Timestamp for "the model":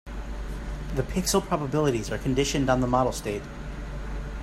2.81-3.11